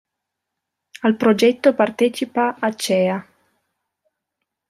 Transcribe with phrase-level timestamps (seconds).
[1.03, 3.21] Al progetto partecipa Acea.